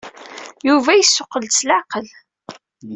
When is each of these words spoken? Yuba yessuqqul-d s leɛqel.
Yuba 0.67 0.91
yessuqqul-d 0.95 1.51
s 1.57 1.61
leɛqel. 1.69 2.07